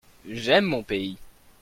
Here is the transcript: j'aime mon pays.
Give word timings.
j'aime 0.27 0.65
mon 0.65 0.81
pays. 0.81 1.15